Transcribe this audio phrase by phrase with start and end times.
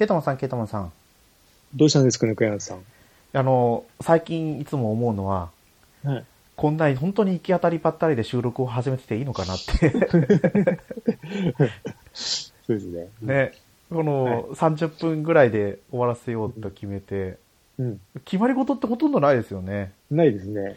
[0.00, 0.90] ケイタマンさん、ケイタマンさん。
[1.74, 2.78] どうしたんですかね、小柳さん。
[3.34, 5.50] あの、最近いつも思うのは、
[6.02, 6.24] はい。
[6.56, 9.90] こんなに本当に行き当たりばったりで収録を始めてていいのかなって。
[12.14, 13.08] そうですね。
[13.20, 13.52] ね。
[13.90, 17.36] こはいの30分ぐらいで終わらせようと決めて、
[17.78, 18.00] うん。
[18.24, 19.92] 決まり事ってほとんどないですよね。
[20.10, 20.76] ないですね。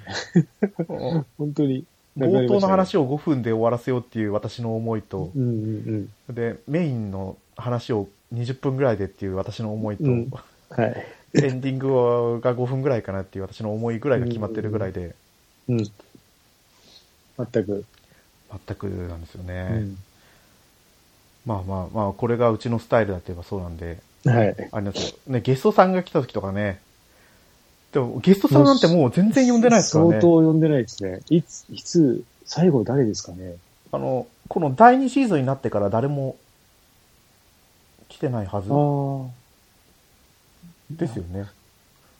[1.37, 1.85] 本当に。
[2.17, 3.03] 冒頭の話を。
[3.03, 10.11] を5分で終わらせようっていう私の思いと、うんうんで、メインの話を20分ぐらいでっていう私の思いと、うん。
[10.11, 10.31] うん。
[10.69, 11.05] はい。
[11.35, 15.15] エンディングが5分ぐらいかなっていう私の思いぐらいが決まってるぐらいで、
[15.67, 15.77] うん。
[15.77, 17.85] 全く。
[18.67, 19.63] 全くなんですようね。
[19.79, 19.97] ん。
[21.45, 24.55] まあまあまあ、これがうちのスタイルだといえばそうなんで、はい。
[24.71, 25.17] あれなんですよ。
[25.27, 26.79] ね、ゲストさんが来た時とかね、
[27.91, 30.11] でもゲストさんなんてもう全然呼んでないですからね。
[30.11, 31.19] 相当呼んでないですね。
[31.29, 33.55] いつ、いつ、最後誰ですかね。
[33.91, 36.35] あの、この第2シーズンになってから誰も
[38.13, 38.75] 来てないはずあ
[39.27, 39.31] あ。
[40.91, 41.47] ですよね。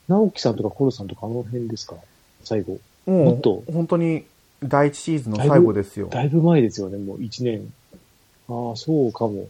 [0.08, 1.96] 直樹さんとかコロさんとかあの辺ですか？
[2.44, 2.80] 最後。
[3.06, 4.26] もっと、本当に
[4.64, 6.08] 第1シーズンの最後ですよ。
[6.08, 7.72] だいぶ前ですよね、もう1年。
[8.50, 9.48] ああ、そうかも。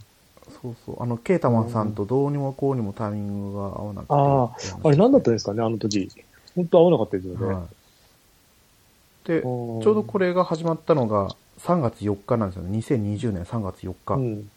[0.62, 1.02] そうそう。
[1.02, 4.14] あの、ケータマンさんとどうにもこうにもタイミングが合わなくて。
[4.14, 6.10] ああれ何だったんですかね、あの時。
[6.56, 7.46] 本当合わなかったですよね。
[7.46, 9.28] はい。
[9.28, 12.78] で、ちょうどこれが始まったのが3月4日なんですよね。
[12.78, 14.16] 2020年3月4日。
[14.16, 14.50] うん。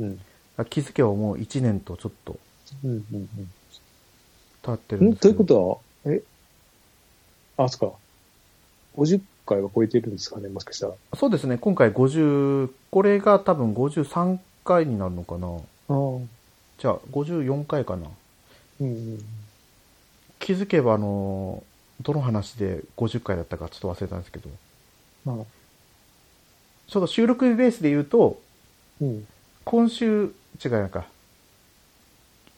[0.00, 0.20] うん。
[0.70, 2.38] 気づけばもう1年とちょっと
[2.84, 3.04] うん。
[3.12, 3.28] うん。
[4.62, 5.02] 経ってうん。
[5.02, 5.22] んるんです。
[5.22, 6.22] ということは、え？
[7.56, 7.96] あ、そっか。
[8.96, 10.94] 50回は超えてるんですかね、もしかしたら。
[11.16, 11.58] そうですね。
[11.58, 15.48] 今回50、これが多分53回になるのかな。
[15.48, 15.52] あ
[15.88, 16.18] あ。
[16.78, 18.08] じゃあ54回かな。
[18.80, 19.24] うんうん。
[20.38, 21.62] 気づけばあの、
[22.00, 24.48] どの話で50回だったかちょっと忘れたんですけど、
[25.24, 25.36] まあ、
[26.86, 28.40] ちょっと収録ベースで言うと、
[29.00, 29.26] うん。
[29.64, 30.32] 今週、
[30.62, 31.06] 違うなんか、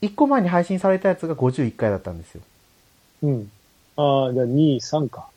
[0.01, 2.41] 1個前に配信されたやつが51回だったんですよ。
[3.23, 3.51] うん。
[3.95, 5.29] ああ、じゃあ2、3か。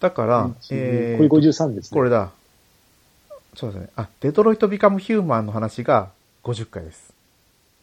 [0.00, 1.96] だから、うんえこれー、53ですね。
[1.96, 2.30] これだ。
[3.54, 3.88] そうですね。
[3.96, 6.10] あ、デトロイト・ビカム・ヒューマンの話が
[6.44, 7.12] 50回です。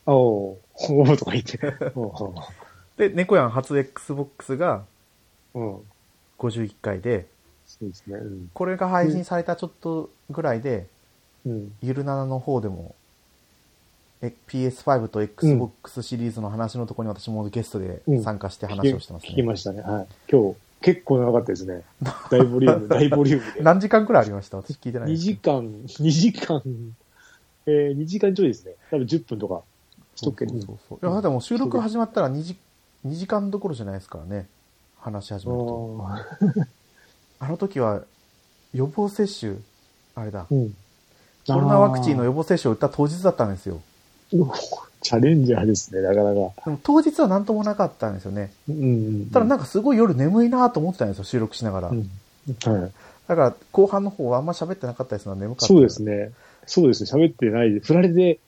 [0.06, 0.60] おお
[0.90, 1.58] おおとか言って。
[2.98, 4.84] で、猫やん初 Xbox が
[5.54, 5.78] うん。
[6.40, 7.28] 51回で、
[7.66, 8.18] そうですね。
[8.18, 8.50] うん。
[8.54, 10.88] これが配信されたちょっとぐらいで、
[11.46, 11.76] うん。
[11.82, 13.03] ゆるななの方でも、え
[14.50, 19.44] PS5 と Xbox シリーズの話のところに私もゲストで参加して話をしてます聞きね。
[19.44, 19.82] ましたね。
[19.82, 20.08] はい。
[20.32, 21.82] 今日、結構長かったですね。
[22.30, 23.62] 大ボリューム、 大ボリュームで。
[23.64, 24.58] 何時間くらいありました？
[24.58, 25.24] 私聞いてない2です。
[25.24, 26.62] 時間、2時間、
[27.66, 28.74] えー、2時間ちょいですね。
[28.92, 29.62] 多分10分とか、
[30.16, 31.10] しとっけそうそうそう。
[31.10, 32.58] いや、でも収録始まったら2時、
[33.06, 34.48] 2時間どころじゃないですからね。
[35.00, 35.98] 話し始めると。
[36.02, 36.26] あ
[37.40, 38.04] あの時は、
[38.74, 39.56] 予防接種、
[40.16, 40.56] あれだー。
[40.56, 40.76] うん。
[41.46, 43.82] コロナワクチンの予防接種を打った当日だったんですよ。
[45.02, 46.80] チャレンジャーですね、なかなか。
[46.84, 48.52] 当日は何ともなかったんですよね。
[48.70, 48.86] うんう
[49.26, 49.30] ん。
[49.32, 51.90] ただなんかすごい夜眠いなと思ってたんですよ、収録しながら。
[51.90, 52.00] うん。
[52.00, 52.92] はい。
[53.28, 55.68] だから後半の方はあんま喋ってなかったですの眠かった。
[55.68, 56.32] そうですね。
[56.66, 57.24] そうですね。
[57.26, 57.80] 喋ってないで。
[57.80, 58.40] 振られて、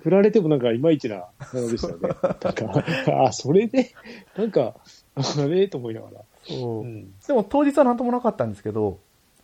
[0.00, 2.08] 振られてもなんかいまいちなものでしたよね。
[2.22, 3.92] なんか、あ、それで、
[4.36, 4.74] なんか、
[5.14, 5.68] あれ？
[5.68, 6.20] と思いながら。
[6.48, 7.12] そううん。
[7.26, 8.98] でも当日は何ともなかったんですけど、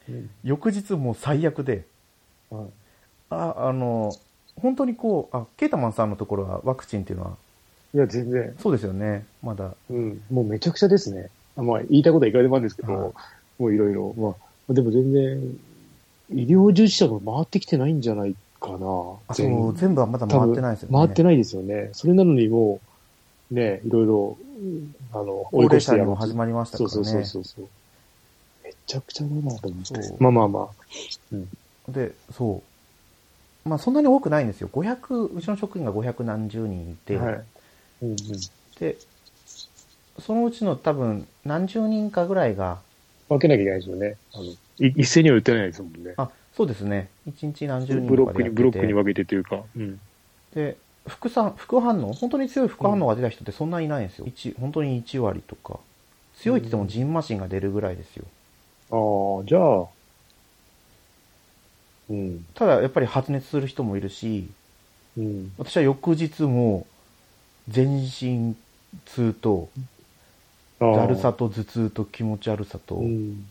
[0.08, 0.30] うん。
[0.42, 1.84] 翌日もう最悪で、
[2.48, 2.64] はい
[3.30, 4.14] あ、あの、
[4.60, 7.36] 本当にこう、あ、ケータマンさんのところはワクチンっていうのは、
[7.94, 8.54] いや、全然。
[8.58, 9.74] そうですよね、まだ。
[9.90, 10.20] うん。
[10.30, 11.30] もうめちゃくちゃですね。
[11.56, 13.12] あまあ、言いたいことはいくらでもあるんですけど、はい
[13.58, 14.14] もういろいろ。
[14.16, 14.34] ま
[14.70, 15.58] あ、でも全然、
[16.32, 18.76] 医療従事者が回ってきてないんじゃないかな。
[19.28, 20.94] あ、全そう、全部はまだ回ってないですよね。
[20.96, 21.90] 回ってないですよね。
[21.92, 22.80] それなのにも
[23.50, 26.94] う、ね、いろいろ、うんあの、高齢者にやろうとも始まりましたからね。
[26.94, 27.68] そうそうそうそう。
[28.64, 30.16] めちゃくちゃだなと思って。
[30.20, 30.68] まあまあま
[31.88, 31.90] あ。
[31.90, 32.62] で、そう。
[33.64, 34.68] まあそんなに多くないんですよ。
[34.72, 37.34] 500、うちの職員が500何十人いて、はい。
[38.02, 38.16] うんうん。
[38.78, 38.96] で、
[40.18, 42.78] そのうちの多分何十人かぐらいが、
[43.28, 44.16] 分けなきゃいけないですよね。
[44.34, 44.44] あの、
[44.86, 46.14] い一斉には打てないですもんね。
[46.16, 47.08] あ、そうですね。
[47.26, 49.62] 1日何十人ブロックに、ブロックに分けてというか。
[49.76, 49.98] うん。
[50.54, 54.26] で、副反、副反応、本当に強い副反応が出た人ってそんなにいないんですよ。
[54.26, 55.78] 一本当に1割とか。
[56.40, 58.24] 強いって言ってもジンマシンが出るぐらいですよ。
[58.90, 59.86] ああ、じゃあ、
[62.10, 62.46] うん。
[62.54, 64.48] ただやっぱり発熱する人もいるし、
[65.16, 65.52] うん。
[65.58, 66.86] 私は翌日も
[67.68, 68.54] 全身
[69.06, 69.68] 痛と、
[70.80, 73.46] だるさと頭痛と気持ち悪さと、うん。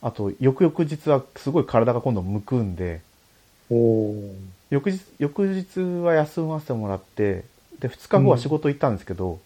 [0.00, 3.00] あと翌々日はすごい体が今度むくんで、
[4.70, 7.44] 翌日、翌日は休ませてもらって、
[7.80, 9.40] で、2日後は仕事行ったんですけど、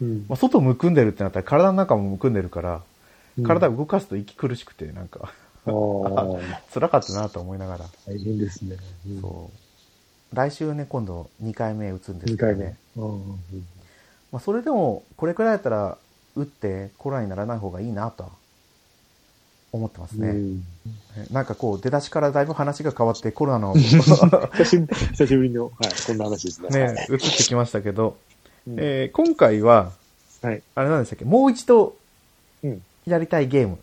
[0.00, 2.82] うんまあ、外むくんでるってなったら体の中もむくんでるから、うん
[3.44, 5.32] 体動かすと息苦しくて、なんか、
[6.72, 7.84] 辛かったなと思いながら。
[8.06, 8.76] 大変ですね。
[9.06, 9.50] うんそ
[10.32, 12.54] 来週ね、今度2回目打つんです2けどね。
[12.94, 13.04] 回目。
[13.04, 13.40] うんうん
[14.32, 15.98] まあ、それでも、これくらいだったら、
[16.34, 18.30] 打ってコロナにならない方がいいなとは
[19.72, 20.28] 思ってますね。
[20.28, 20.64] うん
[21.30, 25.72] なんかこう、出だしからだいぶ話が変わって、コロナの 久しぶり久しぶりの、はい、
[26.06, 26.92] こんな話ですね。
[26.94, 28.16] ね、移ってきましたけど、
[28.66, 29.92] うんえー今回は、
[30.40, 30.62] はい。
[30.74, 31.94] あれなんでしたっけ、もう一度
[32.64, 32.82] うん。
[33.06, 33.82] やりたいゲームっは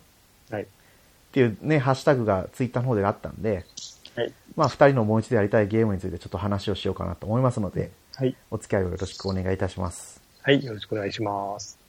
[1.32, 3.64] ていうね、ハッシュタグがツイッターの方であったんで、
[4.16, 4.32] はい。
[4.56, 8.36] まあ、二人のもう一度やりたいゲームについてちょっと話をしようかなと思いますので、はい。
[8.50, 10.20] お付き合いをよろしくお願いいたします。
[10.42, 10.64] はい。
[10.64, 11.79] よろしくお願いします。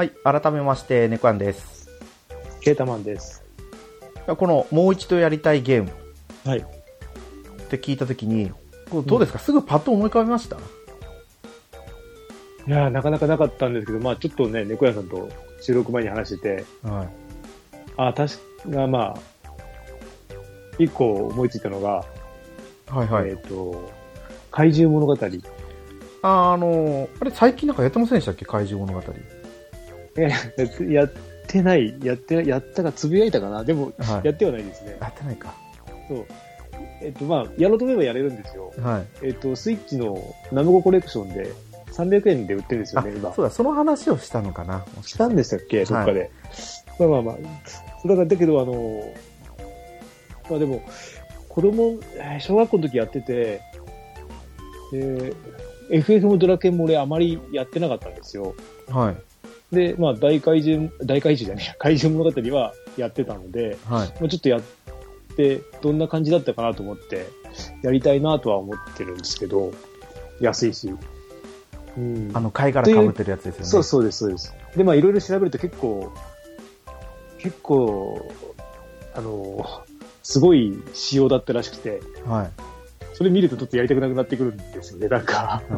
[0.00, 1.90] はい、改めまして、ネコアンです。
[2.62, 3.44] ケータマンです。
[4.26, 5.90] この、もう一度やりたいゲーム
[6.42, 6.60] はい。
[6.60, 6.62] っ
[7.68, 8.50] て聞いたときに、
[9.04, 10.56] どうですか、すぐパッと思い浮かびました？
[10.56, 10.60] い
[12.70, 15.28] やーなかなかなかったんですけど、まあちょっとね、猫屋さんと
[15.60, 17.08] 収録前に話してて、はい。
[17.98, 18.36] あ、確
[18.72, 19.18] か、まあ、
[20.78, 22.06] 一個思いついたのが、
[22.86, 23.28] はいはい。
[23.28, 23.90] えっ、と、
[24.50, 25.12] 怪獣物語。
[26.22, 28.46] あ、あのーあれ最近なんかやってませんでしたっけ？
[28.46, 29.14] 怪獣物語。
[30.16, 31.12] えやってやっ
[31.46, 33.64] てない、やって、やったか、つぶやいたかな？
[33.64, 34.26] でも、はい。
[34.26, 34.96] やってはないですね。
[35.00, 35.54] やってないか。
[36.08, 36.26] そう。
[37.02, 38.72] えっ、と、まあ、やろうと思えばやれるんですよ。
[38.82, 39.26] はい。
[39.26, 41.52] えっ、と、スイッチのナムココレクションで
[41.92, 43.32] 300円で売ってるんですよあね、今。
[43.34, 44.84] そうだ、その話をしたのかな？
[44.96, 45.84] もししたんでしたっけ？
[45.84, 46.30] どっかで。
[46.98, 47.36] まあまあまあ。
[48.02, 49.12] そうだから、だけど、あの、
[50.48, 50.82] まあでも、
[51.48, 53.60] 子供、えー小学校の時やってて、
[54.92, 55.32] で、
[55.90, 58.54] FF もドラケンも俺あまりやってなかったんですよ。
[58.88, 59.16] はい。
[59.72, 64.08] で、まあ大怪獣、大怪獣じゃねえや、 怪獣物語はやってたので、はい。
[64.20, 64.62] まあ、ちょっとやっ
[65.36, 67.28] て、どんな感じだったかなと思って、
[67.82, 69.72] やりたいなとは思ってるんですけど、
[70.40, 70.92] 安いし。
[71.96, 72.30] うん。
[72.34, 73.66] あの、貝殻かぶってるやつですよね。
[73.66, 74.54] そうそうです、そうです。
[74.76, 76.12] で、まあいろいろ調べると結構、
[77.38, 78.30] 結構、
[79.14, 79.82] あの、
[80.22, 82.50] すごい仕様だったらしくて、はい。
[83.14, 85.62] それ見るとちょっとやりたくなくなってくるんですよね、なんか。
[85.68, 85.72] あ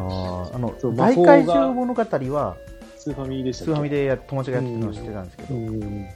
[0.57, 2.01] の大怪獣物語
[2.33, 2.55] は、
[3.03, 4.17] スーファミでしたスーファミで。
[4.27, 5.55] 友達がやってるのを知ってたんですけど。
[5.55, 6.07] うん。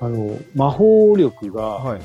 [0.00, 2.00] あの、魔法力が、はい。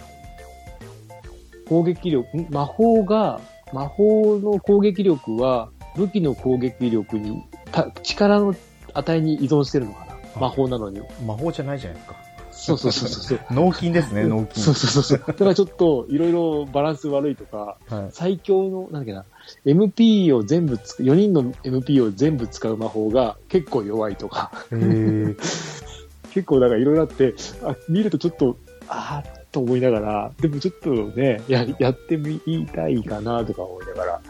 [1.70, 3.40] 攻撃力、ん魔法が、
[3.72, 7.42] 魔法の攻撃力は武器の攻撃力に、
[7.72, 8.54] た力の
[8.94, 10.06] 値に依存してるのか
[10.36, 10.42] な？
[10.42, 11.02] 魔法なのに。
[11.26, 12.16] 魔法じゃないじゃないですか。
[12.52, 13.40] そうそうそうそう。
[13.52, 14.62] 脳筋ですね、脳筋。
[14.62, 15.20] そうそうそうそう。
[15.26, 18.10] だからちょっと、いろいろバランス悪いとか、はい。
[18.12, 19.26] 最強の、なんだっけな、
[19.66, 24.52] MP を全部つく、4人の MP を全部使う魔法が結構弱いとか、
[26.32, 28.58] 結構だからいろいろあって、あ見るとちょっと、
[28.88, 34.22] あーっと思いながら、でもちょっとね、ややってみたいかなとか思いながら、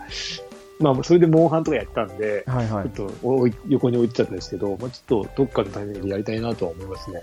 [0.79, 2.89] まあそれでモンハンとかやったんで、はいはい。
[2.89, 7.21] ちょっとおい横に置いてたんですけど、まあ、ちょっとどっかのタイミングでやりたいなとは思いますね。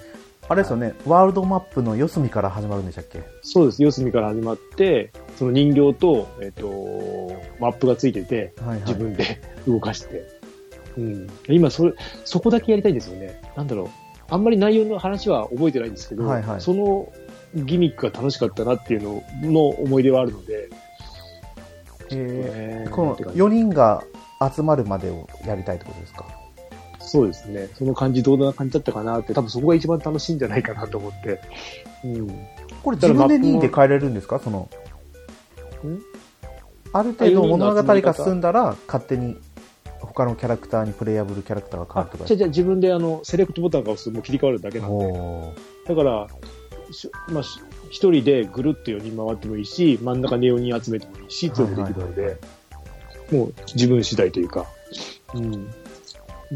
[0.51, 3.21] あれですよね、ワールドマップの四隅から始まるんでしたっけ？
[3.43, 3.83] そうです。
[3.83, 8.81] 四隅から始まって、その人形と、えっ、と、マップがついてて、はいはい。
[8.81, 10.25] 自分で 動かして。
[10.97, 11.27] うん。
[11.49, 11.93] 今、それ、
[12.25, 13.41] そこだけやりたいんですよね。
[13.57, 13.89] なんだろう。
[14.31, 17.11] あんまり内容の話は覚えてないんですけど、はいはいその
[17.55, 20.69] ギミックが楽しかったなっていうのの思い出はあるので、
[22.11, 24.05] えーえーこのって感じ4人が
[24.55, 26.27] 集まるまでをやりたいってことですか？
[27.09, 27.69] そうですね。
[27.75, 31.41] その感じどんな感じだったかなって、多分そこが一番楽しいんじゃないかなと思って。
[32.05, 32.29] うん。
[32.83, 34.39] これ自分で任意で変えれるんですか？
[34.39, 34.69] その、
[35.87, 36.01] ん？
[36.93, 39.37] ある程度物語が進んだら、勝手に
[40.01, 42.25] 他のキャラクターにプレイヤブルキャラクターが変わあるとか。
[42.25, 45.55] じゃあじゃあ自分であの、セレクトボタンが押すともう切り替わるだけなんで。
[45.87, 46.29] だから、
[46.91, 47.61] しまあ、し
[47.91, 52.37] 一人でぐるっと4人回ってもいいし、真ん中に4人集めてもいいし、全部できるので、
[53.33, 54.67] もう自分次第というか、
[55.35, 55.71] うん。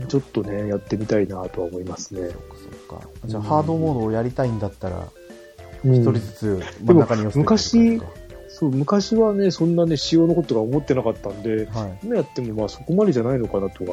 [0.09, 2.31] ちょっとね、やってみたいなとは思いますね。
[2.31, 3.09] そうか。
[3.27, 11.99] じゃあ、ハードモードをやりたいんだったら、うん一人ずつ真ん中に寄せていくってことですかそう、昔はね、そんなね、仕様のことが思ってなかったんで、はい。
[12.05, 13.93] 今やってもまあそこまでじゃないのかなとか、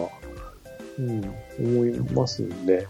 [1.00, 2.88] うん、思いますんで。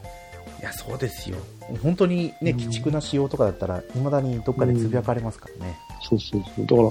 [0.59, 1.37] いや、そうですよ。
[1.81, 5.77] 本当にね、うん鬼畜な仕様とかだったら、未だにどっかでつぶやかれますからね。
[6.01, 6.65] そうそうそう。
[6.65, 6.89] だから、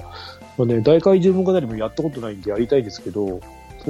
[0.57, 3.41] まあね、大怪獣物語もやったことないんでやりたいんですけど、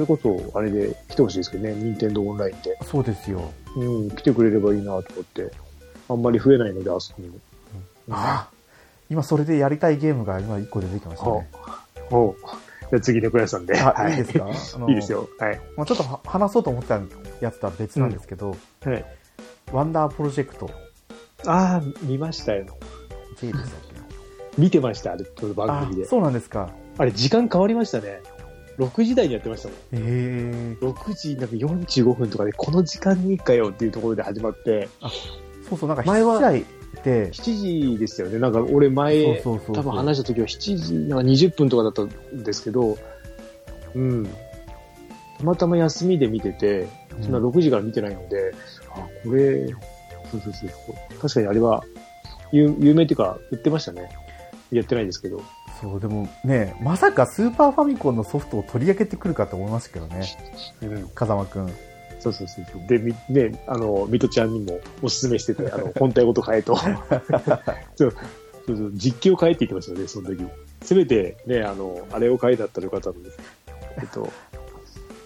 [0.05, 0.17] それこ
[0.53, 2.77] そ、あれで来てほしいですけどね、任天堂オンラインで。
[2.85, 3.51] そうですよ。
[3.75, 5.51] うん、来てくれればいいなと思って。
[6.07, 7.37] あんまり増えないので、あそこにも。
[8.11, 8.53] ああ
[9.09, 11.49] 今それでやりたいゲームが今1個出てきましたね。
[12.11, 12.35] おう
[12.89, 13.77] じゃあ次、猫屋さんで。
[13.79, 14.47] あ、はいいですか？
[14.87, 15.11] いいです。
[15.11, 15.27] よ。
[15.37, 15.59] はい。
[15.75, 17.01] まあ、ちょっとは話そうと思ってた
[17.41, 19.05] やつとは別なんですけど、はい。
[19.73, 20.69] ワンダープロジェクト
[21.45, 22.65] ああ、見ましたよ。
[23.39, 23.69] J でしたっ
[24.57, 26.05] 見てました、あれ、番あ組で。
[26.05, 26.69] そうなんですか。
[26.97, 28.21] あれ、時間変わりましたね。
[28.79, 29.77] 6時台にやってましたもん。
[29.77, 30.77] へえ。
[30.79, 34.87] 6時なんか45分とかで、この時間にかよっていうところで始まって、
[35.69, 36.65] そうそう、なんか前は7時台
[37.03, 38.39] で、7時でしたよね。
[38.39, 42.97] なんか俺前、多分話した時は7時、なんか20分とかだったんですけど、
[43.95, 44.25] うん。
[45.37, 46.87] たまたま休みで見てて、
[47.21, 48.53] そんなうん6時から見てないので、
[48.91, 49.67] あ、これ、
[50.31, 51.19] そうそうそう。
[51.19, 51.83] 確かにあれは、
[52.51, 54.09] 有有名っていうか、売ってましたね。
[54.71, 55.41] やってないですけど。
[55.81, 60.27] そう、でもね、まさかスーパーファミコンのソフトを取り上げてくるかと思いましたけどね、
[60.81, 61.07] うん。
[61.15, 61.67] 風間くん。
[62.19, 62.87] そうそうそう。
[62.87, 66.75] で、み、ね、あの、ミトちゃんにもおすすめしてて、あの、 本体ごと変えと。
[67.95, 68.13] そう、
[68.65, 70.45] そうそう、実機を変えって言ってましたよね、その時。
[70.81, 73.29] せめて、ね、あの、あれを変えだったらよかったので、
[74.01, 74.29] えっと、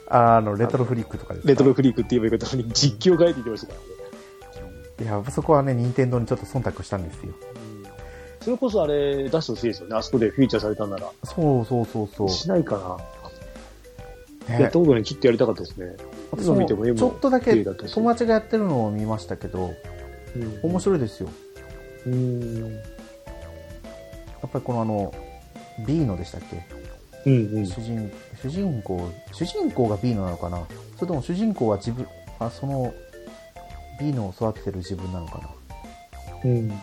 [0.07, 1.49] あの、レトロフリックとかですか？
[1.49, 3.79] レトロフリークって言えばよかったのに、実機を変えって言ってましたか
[4.99, 5.19] らね。
[5.21, 7.33] いや、そこはね、任天堂にちょっと忖度したんですよ。
[8.43, 9.95] うんそれこそあれ出してほしいですよね。
[9.95, 11.09] あそこでフィーチャーされたんなら。
[11.23, 12.29] そうそうそうそう。
[12.29, 12.97] しないかな。
[14.55, 15.95] ねやったことにちょっとやりたかったですね。
[16.35, 19.73] 見ても絵ももちょっとだけ友達がやってるのを見ましたけど、
[20.35, 21.29] うん面白いですよ。
[22.05, 22.73] うん。
[22.73, 22.79] や
[24.47, 25.13] っぱりこのあの、
[25.87, 26.65] B のでしたっけ？
[27.25, 27.65] うんうん。
[27.65, 30.61] 主人、主人公、主人公が B のなのかな？
[30.97, 32.05] それとも主人公は自分、
[32.39, 32.93] あ、その、
[34.01, 35.49] B のを育ててる自分なのかな？
[36.43, 36.73] うん。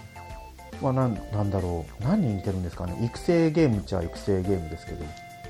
[0.80, 2.04] まあなん、なんだろう。
[2.04, 5.04] 何に似てるんですかね育成ゲームっちゃ育成ゲームですけど。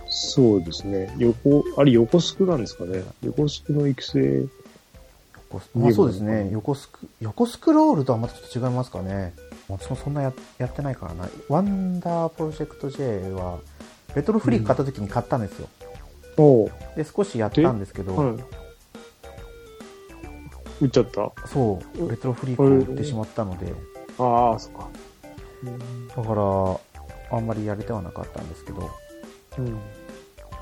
[0.08, 1.14] そうですね。
[1.18, 3.02] 横、あれ横スクなんですかね。
[3.22, 4.44] 横スクの育成。
[5.48, 6.48] こまあそうですね。
[6.52, 9.34] 横スク、横スクロールとはまたちょっと違いますかね。
[9.68, 11.28] 私もそんなややってないからな。
[11.48, 13.58] ワンダープロジェクト J は、
[14.14, 15.68] レトロフリーク買った時に買ったんですよ。
[16.36, 18.36] おうで、少しやったんですけど、はい。
[20.80, 21.32] 打っちゃった？
[21.46, 23.72] そう、レトロフリークを売ってしまったので、
[24.18, 24.88] ああ、そっか。
[26.16, 28.90] だから、あんまりやれてはなかったんですけど、
[29.58, 29.78] うん。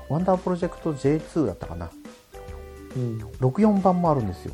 [0.09, 1.89] ワンダープロジェクト J2 だったかな。
[2.95, 3.17] うん。
[3.39, 4.53] 64番もあるんですよ。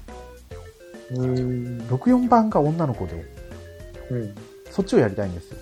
[1.12, 1.82] うん。
[1.90, 3.25] 64番が女の子で、
[4.12, 4.36] うん。
[4.70, 5.58] そっちをやりたいんですよ。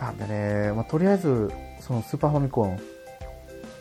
[0.00, 1.50] なんでね、まあ、とりあえず、
[1.80, 2.78] そのスーパーファミコン、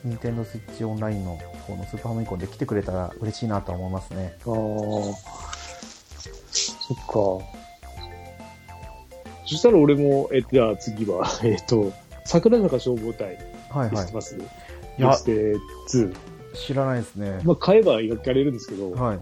[0.04, 4.38] ニンテンドースイッチオンラインの方のスーパーファミコンで来てくれたら嬉しいなとは思いますね。
[4.40, 4.46] ああ。
[6.52, 7.65] そっか。
[9.46, 11.94] そしたら俺も、え、じゃあ次は、 えっと、
[12.26, 13.38] 桜坂消防隊
[13.70, 14.14] はいはい知って。
[14.14, 14.40] ます、い
[14.98, 15.56] やプレ
[15.88, 16.16] ステ2。
[16.56, 17.42] 知らないですね。
[17.44, 19.20] まあ、買えばやれるんですけど、はい。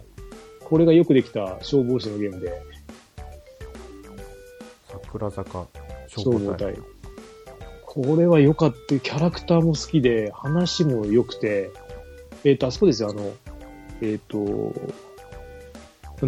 [0.64, 2.62] これがよくできた消防士のゲームで、
[4.92, 5.68] 桜坂
[6.08, 6.74] 消消防防隊。
[6.74, 6.84] 隊。
[7.86, 9.00] これは良かった。
[9.00, 11.72] キャラクターも好きで、話も良くて、
[12.44, 13.34] えっ、と、あそこですよ、あの、
[14.02, 14.74] えっ、と、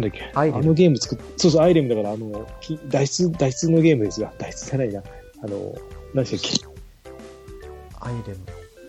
[0.00, 5.02] んだっけ、あのゲーム作っ、そうそう、アイレムだから、あの、き脱出、脱出のゲームですが、脱出じゃないな。
[5.42, 5.74] あの、
[6.14, 6.72] 何でしたっ
[8.00, 8.38] アイレム。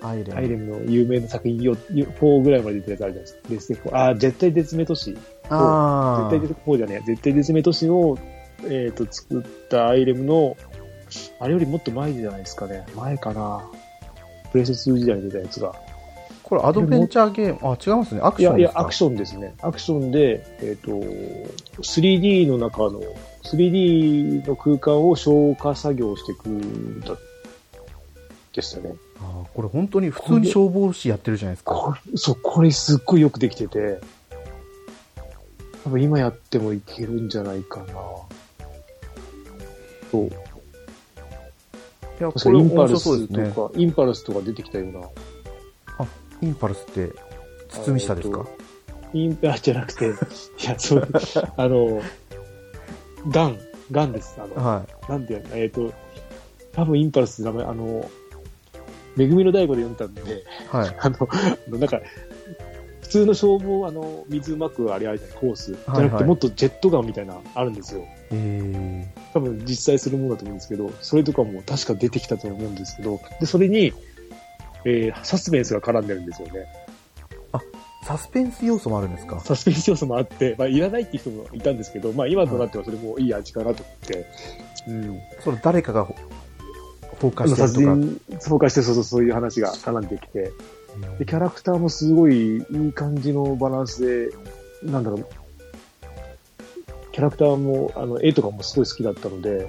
[0.01, 0.37] アイレけ、ム。
[0.37, 3.39] アイレムの有名な作品よ、4ぐらいまで出てるやつあるじゃないですか。
[3.49, 3.95] レステ4。
[3.95, 5.17] あー、絶対絶命都市。
[5.49, 7.05] あ絶対絶4じゃねえ。
[7.05, 8.17] 絶対絶命都市を、
[8.65, 10.57] えっ、と、作ったアイレムの、
[11.39, 12.85] あれよりもっと前じゃないですかね。
[12.95, 13.63] 前かな。
[14.51, 15.73] プレステ2時代に出たやつが。
[16.47, 18.21] これアドベンチャーゲーム、あ、違いますね。
[18.23, 18.79] アクいや、いや、ションですか？
[18.79, 19.55] アクションですね。
[19.61, 20.91] アクションで、えっ、と、
[21.81, 23.01] 3D の中の、
[23.43, 27.17] 3D の空間を消化作業していくんだ、
[28.53, 28.95] でしたね。
[29.19, 31.73] あーこれ本当に普通に消防士やってるじゃないですか。
[31.73, 33.99] これ、そう、これすっごいよくできてて、
[35.83, 37.85] 多分今やってもいけるんじゃないかな。
[40.11, 40.27] そう。
[40.27, 40.29] い
[42.21, 43.51] や、確これ面白かインパルスそうですね。
[43.51, 45.01] とか、インパルスとか出てきたような。
[46.41, 47.11] インパルスって、
[47.69, 48.45] 堤下ですか？
[49.13, 50.09] インパルスじゃなくて、い
[50.65, 51.07] や、そう、
[51.57, 52.01] あの、
[53.29, 53.59] ガン、
[53.91, 54.37] ガンです。
[54.39, 55.11] あの、はい。
[55.11, 55.93] なんていうの、えっ、と、
[56.73, 58.09] 多分インパルスって名前、あの、
[59.15, 60.95] めぐみの大悟で読んだんで、はい。
[60.99, 62.01] あの、なんか、
[63.01, 68.05] 普通の消防、あの、水うまくあれあれコース、じゃなくて、はいはいもっとジェットガンみたいな、あるんですよ。
[68.31, 73.93] え多分実際するものだと思うんですけど、それとかも確か出てきたと思うんですけど、で、それに、
[74.85, 76.65] えーサスペンスが絡んでるんですよね。
[77.53, 79.39] ー、サスペンス要素もあるんですか？
[79.39, 84.25] サスペンス要素もあって、まあ、いらないっていう人もいたんですけど、まあ、今となってはそれもいい味かなと思って、
[84.87, 85.19] うん。
[85.43, 86.15] それ誰かがほ
[87.19, 87.95] 放火してる殺とか。
[87.95, 90.51] 人、そうかして、そうそう、そういう話が絡んできて、
[91.19, 94.29] で、キャラクターもすごいいい感じのバランスで、
[94.83, 95.27] なんだろう、
[97.11, 99.67] キャラクターも、あの、絵とかもすごい好きだったので、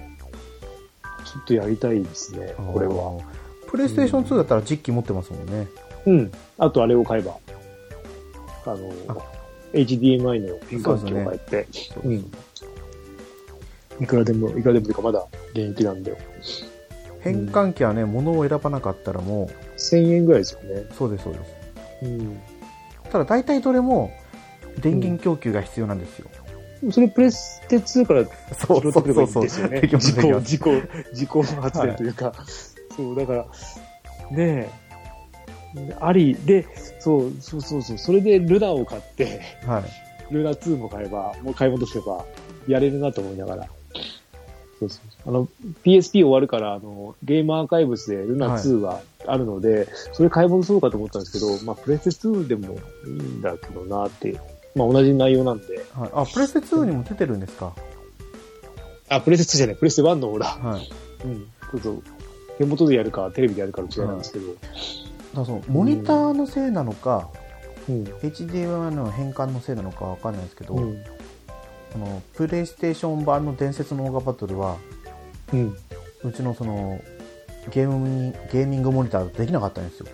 [1.24, 3.18] ちょっとやりたいですね、これは。
[3.68, 5.68] プレイステーション2だったら実機持ってますもんね。
[6.06, 6.32] うん。
[6.58, 7.36] あと、あれを買えば、
[8.64, 9.16] あの、あ
[9.72, 11.66] HDMI の変換器を変えて、
[12.02, 12.32] うん。
[14.00, 16.16] いくらでも、いくらでもというかまだ現役なんで。
[17.20, 20.74] 変換器はね、物を選ばなかったらも1000円ぐらいですよね。
[20.74, 21.44] う、そうです、そうです。
[22.02, 22.40] うん。
[23.10, 24.12] ただ大体どれも
[24.80, 26.28] 電源供給が必要なんですよ。
[26.92, 29.80] それプレステ2からそう拾ってくればいいんですよね。
[29.80, 32.32] できます自己、できます自己、自己発電というか。
[32.98, 33.46] そう、だから、
[34.30, 34.68] ね
[35.76, 36.66] え、あり、で、
[36.98, 39.80] そう、そうそうそう、それでルナを買って、は
[40.30, 40.34] い。
[40.34, 42.24] ルナ2も買えば、もう買い戻せば、
[42.66, 43.66] やれるなと思いながら。
[44.80, 45.48] そうそうあの、
[45.84, 52.74] PSP 終わるから、あの、ゲームアーカイブスでルナ2はあるので、それ買い戻そうかと思ったんですけど、まあ、プレステ2でも
[53.06, 54.38] いいんだけどなって、
[54.74, 56.10] まあ、同じ内容なんで、はい。
[56.14, 57.74] あ、プレステ2にも出てるんですか？
[59.08, 60.88] あ、プレステ2じゃない、プレステ1のほら、はい。
[61.24, 62.02] うん、ちょっと、
[62.58, 64.54] 手元でやるか、テレビでやるかの違いなんですけど、
[65.34, 67.30] だそのモニターのせいなのか、
[67.88, 68.04] うん。
[68.04, 71.04] HDMI の変換のせいなのかわかんないですけど、うん。
[71.92, 74.76] このプレイステーション版の伝説のオーガバトルは、
[75.52, 75.76] うん。
[76.24, 77.00] うちのその、
[77.70, 80.06] ゲームに、ゲーミングモニターできなかったんですよ。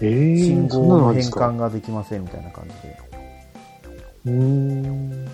[0.00, 2.98] えー、信号の変換ができませんみたいな感じで。
[4.26, 5.28] うーん。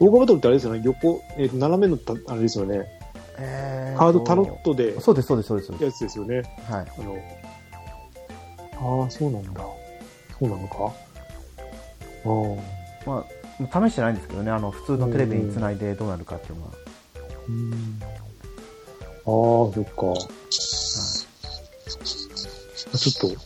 [0.00, 2.80] オーガバトルってあれですよね、横、えー斜めのた、あれですよね、
[3.38, 5.72] えカードタロットでそうです、そうです、そうです。
[5.84, 6.42] やつですよね。
[6.66, 6.86] すはい。
[6.98, 7.16] あの、
[9.02, 9.60] ああ、そうなんだ。
[10.38, 10.92] そうなのか？
[12.24, 12.28] あ
[13.06, 13.10] あ。
[13.10, 13.26] ま
[13.80, 16.70] あ、試してないんですけどね、あの、普通のテレビにつないでどうなるかっていうのは。
[17.48, 18.00] うん。
[18.02, 18.08] ああ、
[19.24, 19.92] そっか。
[22.98, 23.40] ちょっと、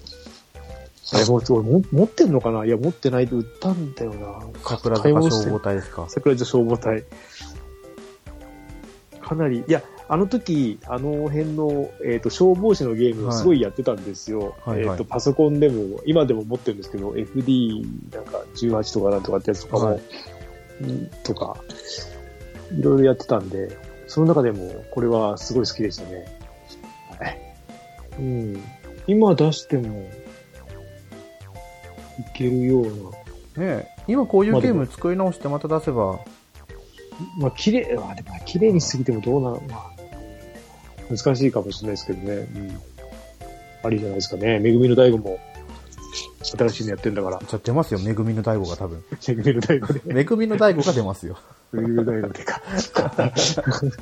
[1.16, 2.64] あれ、もう、俺も持ってんのかな？
[2.64, 4.40] いや、持ってないで売ったんだよな。
[4.64, 6.07] 桜坂消防隊ですか？
[6.09, 7.05] 桜井消防隊。
[9.26, 14.54] かなり、いや、あの時、あの辺の、えっ、と、消防士のゲームをすごいやってたんですよ。
[14.64, 20.00] はいはいえっ、と、パソコンでも、今でも持ってるんですけど、FD なんか18とかなんとかってやつとかも、はい
[20.83, 21.56] うんとか、
[22.78, 26.25] いろいろやってたんで、その中でも、これはすごい好きでしたね。
[27.18, 27.40] はい。
[28.21, 28.62] うん。
[29.09, 30.09] 今出しても、
[32.20, 36.20] いけるような、ねえ今こういうゲーム作り直してまた出せば、
[37.38, 39.96] まあ、綺麗、まあ、でも、綺麗にしすぎてもどうなの、まあ、
[41.09, 42.35] 難しいかもしれないですけどね。
[42.35, 42.81] うん。
[43.85, 44.59] ありじゃないですかね。
[44.59, 45.38] めぐみの大悟も、
[46.42, 47.38] 新しいのやってんだから。
[47.38, 49.02] じゃあ出ますよ、めぐみの大悟が多分。
[49.29, 50.00] めぐみの大悟で。
[50.14, 51.38] めぐみの大悟が出ますよ。
[51.72, 52.62] めぐみの大悟でか。
[53.37, 53.92] そ う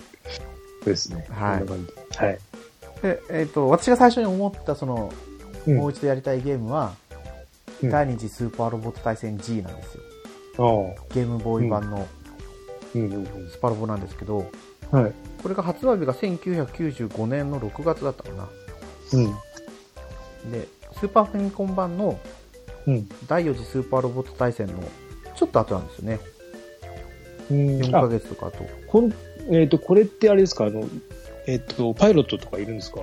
[0.85, 1.27] ですね。
[1.31, 2.24] はい。
[2.24, 2.38] はい。
[3.03, 5.12] で、えっ、と、私が最初に思った、その、
[5.66, 6.94] うんもう一度やりたいゲームは、
[7.83, 9.96] うん第二次スーパーロボット対戦 G なんです
[10.57, 10.94] よ。
[11.12, 12.23] ゲームボーイ版のうんうん
[13.50, 14.50] スパロボなんですけど、
[14.92, 15.02] うん。
[15.02, 15.12] はい。
[15.42, 18.48] これが発売日が1995年の6月だったかな。
[19.14, 20.50] うん。
[20.50, 22.18] で、スーパーファミコン版の
[22.87, 23.09] うん。
[23.26, 24.74] 第4次スーパーロボット対戦の
[25.35, 26.20] ちょっと後なんですよね。
[27.50, 27.57] うん。
[27.80, 28.66] 4ヶあ、月とか後。
[28.87, 29.12] こん、
[29.50, 30.66] えっ、と、これってあれですか？
[30.66, 30.85] あの、
[31.46, 33.00] えっ、と、パイロットとかいるんですか？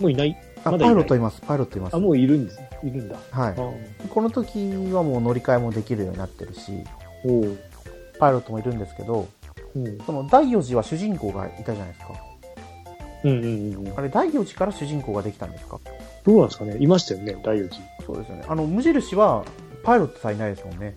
[0.00, 0.36] もういない？
[0.64, 0.80] あ、いない？
[0.80, 1.96] パイロットいます、パイロットいます。
[1.96, 2.60] あ、もういるんです。
[2.84, 3.16] いるんだ。
[3.30, 3.54] はい。
[4.10, 4.58] この時
[4.92, 6.84] はもう乗り換えもできるようになってるし。
[8.18, 9.28] パイロットもいるんですけど、
[9.74, 9.98] うん。
[10.00, 12.14] その第4次は主人公がいたじゃないですか。
[13.24, 13.46] うんうんう
[13.80, 13.98] んうん。
[13.98, 15.78] あれ、第4次から主人公ができたんですか？
[16.24, 16.76] どうなんですかね？
[16.78, 17.80] いましたよね、第4次。
[18.06, 18.44] そうですよね。
[18.48, 19.44] あの、無印は、
[19.82, 20.96] パイロットさえいないですもんね。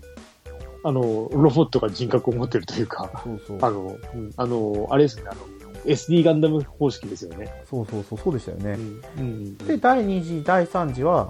[0.84, 1.02] あの、
[1.34, 3.58] ロボットが人格を持ってるというか、そうそう。
[3.62, 5.42] あの、うんあの、あれですね、あの、
[5.86, 7.64] SD ガンダム方式ですよね。
[7.70, 8.72] そうそうそう、そうでしたよね。
[8.74, 9.02] ん。
[9.18, 9.58] うん。
[9.58, 11.30] で、第2次、第3次は、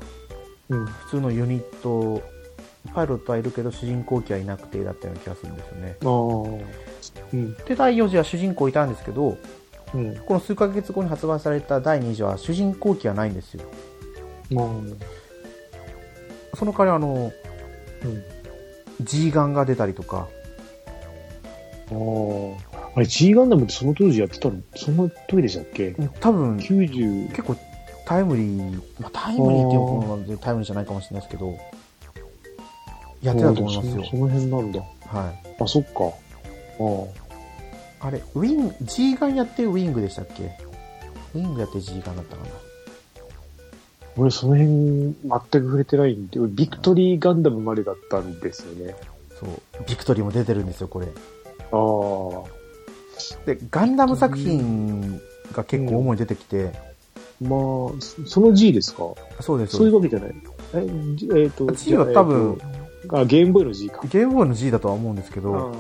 [0.70, 0.86] うん。
[0.86, 2.22] 普通のユニット、
[2.94, 5.98] パイロットはいるけど主人公機はいなくてだったような気がするんですよね。
[7.34, 7.54] うん。
[7.66, 9.38] で、第4次は主人公いたんですけど、
[9.94, 10.16] うん。
[10.18, 13.64] この数ヶ月後に発売された第2次は主人公機はないんですよ。
[14.52, 14.68] まあ、
[16.56, 17.32] その代わりあの、
[18.04, 18.24] うん。
[19.02, 20.28] G ガンが出たりとか、
[21.92, 21.96] ああ。
[22.96, 24.62] あれ、G ガンダムってその当時やってたの？
[24.76, 25.94] その時でしたっけ？
[26.20, 27.56] 多分 ?90、結構
[28.06, 31.58] タイムリー、まあ、タイムリーっていうものはタイムリーじゃないかもしれないですけど、
[33.22, 34.10] やってたと思いますよそ。
[34.12, 34.80] その辺なんだ。
[35.08, 35.64] はい。
[35.64, 36.06] あ、そっか。
[36.06, 36.12] あ
[38.02, 38.08] あ。
[38.08, 40.58] あれ、ウィン、G ガンやってウィングでしたっけ？
[41.36, 42.50] ウィングやって G ガンだったかな。
[44.18, 48.96] 俺、その辺、全く触れてないんで、俺ビクトリーガンダムまでだったんですよね。
[49.40, 49.50] そう。
[49.88, 51.08] ビクトリーも出てるんですよ、これ。
[51.08, 51.10] あ
[51.72, 53.46] あ。
[53.46, 55.20] で、ガンダム作品
[55.54, 56.72] が結構主に出てきて、
[57.42, 57.60] まあ、
[58.00, 59.04] そその G ですか？
[59.42, 60.36] そうです、そういうでわけじゃない。
[60.76, 62.79] え、じえっ、と、G は多分えーと
[63.10, 64.02] あ、ゲームボーイの G か。
[64.02, 64.08] す。
[64.10, 65.76] ゲームボーイの G だとは思うんですけど、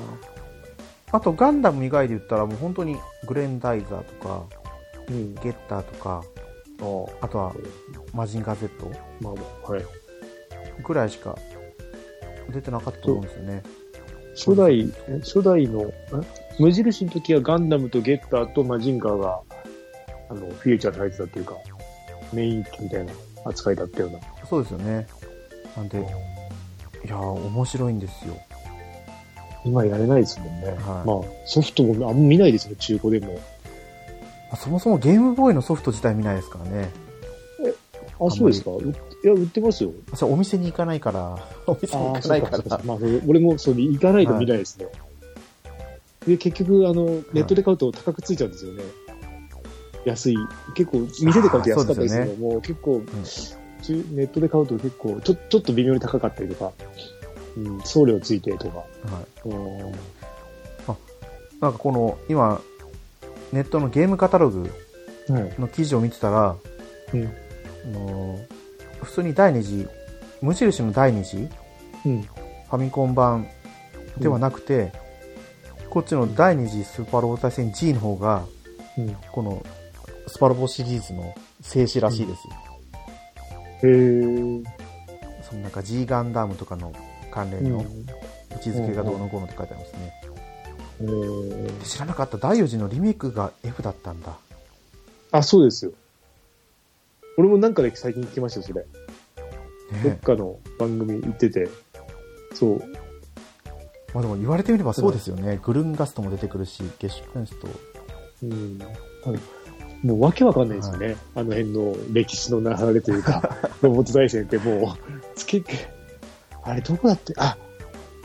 [1.11, 4.43] あとガンダム以外で言ったらもう本当にグレンダイザーとか、
[5.09, 5.35] うん。
[5.35, 6.23] ゲッターとか、
[7.21, 7.53] あとは
[8.13, 8.69] マジンガー Z
[9.21, 9.85] まあまあ、はい。
[10.83, 11.37] ぐらいしか
[12.49, 13.63] 出てなかったと思うんですよね。
[14.35, 15.93] 初代、え初代の、え？
[16.59, 19.41] 無印の時はガンダムとゲッターとマジンガーが、
[20.29, 21.55] あの、フィーチャーされてたっていうか、
[22.31, 23.11] メイン機みたいな
[23.45, 24.19] 扱いだったような。
[24.49, 25.07] そうですよね。
[25.75, 26.05] なんで、
[27.05, 28.35] いやー、面白いんですよ。
[29.65, 30.67] 今やれないですもんね。
[30.67, 33.39] はいまあ、ソフトもあんま見ないですよ、中古でも。
[34.51, 36.89] あそもそもゲームボーイのソフト自体見ないですからね。
[38.21, 38.71] あ、そうですか？
[38.71, 38.81] う
[39.23, 39.91] いや、売ってますよ。
[40.15, 42.57] それお店に行かないから、お店に行かないから。
[42.57, 44.87] そうそうまあ、俺もそう行かないと見ないですね。
[46.27, 48.83] で、結局、あの、ネットで買うと高くついちゃうんですよね。
[50.05, 50.37] 安い。
[50.75, 53.57] 結構、店で買うと安かったですけど、あーそうもう結構、中
[53.89, 56.71] ネットで買うと結構、ちょ、ちょっと微妙に高かったりとか、
[57.57, 58.77] うん、送料ついてとか。
[58.77, 58.85] は
[59.45, 59.49] い。
[59.49, 59.55] う
[59.89, 59.93] ん
[61.59, 62.61] なんかこの、今、
[63.51, 64.71] ネットのゲームカタログ
[65.27, 65.53] はい。
[65.59, 66.55] の記事を見てたら、
[67.13, 67.25] うん。
[67.25, 67.27] あ
[67.87, 68.59] のー
[69.03, 69.87] 普通に第二次、
[70.41, 71.47] 無印の第二次
[72.03, 72.21] フうん。
[72.69, 73.47] ァミコン版
[74.17, 74.91] ではなくて、
[75.89, 78.43] こっちの第二次スーパーロボ対戦 G の方が、
[78.97, 79.15] うん。
[79.31, 79.65] この
[80.27, 82.53] スパロボシリーズの静止らしいですよ。
[83.83, 84.63] へー。
[85.49, 86.93] そのなんか G ガンダムとかの
[87.31, 87.85] 関連の
[88.51, 90.13] 位置づけがどうのこうのって書いてありますね。
[91.01, 94.37] えー、知らなかった第4次のリメイクが F だったんだ。
[95.31, 95.91] あ、そうですよ。
[97.37, 98.85] 俺もなんかで最近聞きましたよ、それ。
[100.03, 101.69] どっねかの番組行ってて。
[102.53, 102.79] そう。
[104.13, 105.59] まあでも言われてみればそうですよね。
[105.63, 107.67] グルンガストも出てくるし、ゲッシュクンスト。
[108.43, 108.79] うん。
[109.25, 109.37] あの
[110.03, 111.17] もうわけわかんないですよね。
[111.35, 114.97] あの辺の歴史の流れというか、 ロボット大戦ってもう、
[115.35, 115.73] つけて、
[116.63, 117.57] あれどこだって、あ、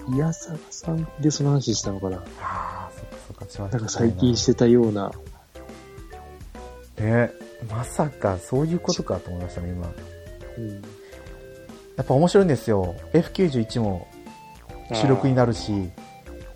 [0.08, 2.18] 宮坂さんでその話したのかな。
[2.18, 2.90] ああ、
[3.26, 5.10] そっかそっか、なんか最近してたような。
[6.98, 7.32] ね
[7.68, 9.92] まさかそういうことかと思いましたね、今。
[10.58, 10.70] うん。
[11.96, 12.94] やっぱ面白いんですよ。
[13.12, 14.06] F91 も
[14.92, 15.90] 主力になるし、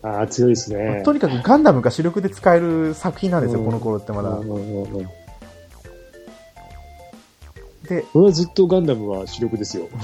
[0.02, 1.02] ああ、強いですね。
[1.04, 3.66] とにかくガンダムが主力で使える作品なんですよ、うん。
[3.66, 4.30] この頃ってまだ。
[4.30, 4.44] う。
[4.44, 5.08] んうんうんうん。
[7.88, 9.88] で、俺はずっとガンダムは主力ですよ。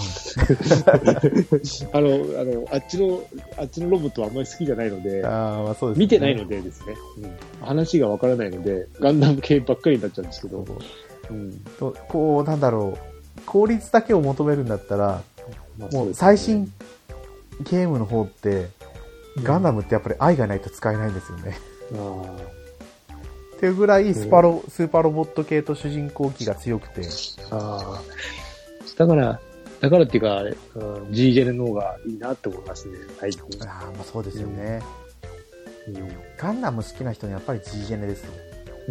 [1.93, 2.09] あの、
[2.41, 3.23] あの、あっちの、
[3.59, 7.67] あっちのロボットはあんまり好きじゃないので、ああ、まあそうです、見てないのでですね、うん。
[7.67, 10.65] 話がわからないので、ガンダム系ばっかりになっちゃうんですけど、
[11.31, 11.53] うん。
[11.79, 15.23] とこう、なんだろう、効率だけを求めるんだったら、
[15.79, 16.15] まあもうそですね。
[16.15, 16.73] 最新
[17.71, 18.69] ゲームの方って、
[19.43, 21.59] ガンダムってやっぱり愛がないと使えないんですよね。
[21.95, 22.37] あ
[23.57, 27.03] っていうぐらいスパロ、スーパーロボット系と主人公機が強くて、
[27.51, 28.03] あああ
[28.97, 29.41] だから、
[29.81, 30.43] だからっていうか、
[30.75, 33.43] うん、G ジェネの方がいいなって思いますね、最近。
[33.67, 34.83] ああ、まあそうですよね。
[35.89, 35.93] う
[36.39, 38.33] ガンダム好きな人にはやっぱり G ジェネですよ。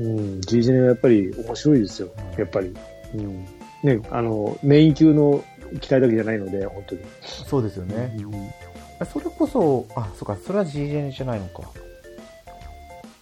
[0.01, 0.19] ん。
[0.19, 2.73] うん、G ジェネはやっぱり面白いですよ、うんやっぱり。
[3.15, 3.45] うん。
[3.83, 5.43] ね、あの、メイン級の
[5.81, 7.01] 機体だけじゃないので、本当に。
[7.21, 8.15] そうですよね。
[8.19, 8.72] うん
[9.05, 11.63] それこそ、あ、そうか、それは G ジェネじゃないのか。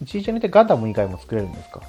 [0.01, 1.81] G ジェネってガンダム以外も作れるんですか？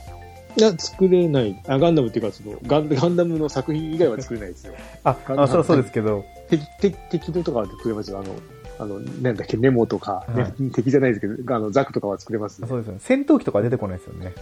[0.55, 1.59] いや、作れない。
[1.67, 4.75] あ、ガンダムっていうか、その、ガンガンダムの作品以外は作れないですよ。
[5.03, 8.19] あ、あそれはそうですけど、敵、敵、敵のとかは作れますよ。
[8.19, 8.35] あの、
[8.79, 12.69] あの、なんだっけ、ネモとか、ねは敵じゃないですけど、あの、ザクとかは作れます、ね。
[12.69, 12.99] そうですよね。
[13.03, 14.35] 戦闘機とか出てこないですよね。